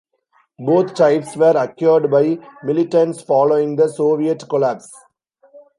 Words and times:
Both 0.57 0.95
types 0.95 1.37
were 1.37 1.53
acquired 1.55 2.09
by 2.09 2.39
militants 2.63 3.21
following 3.21 3.75
the 3.75 3.87
Soviet 3.87 4.49
collapse. 4.49 4.91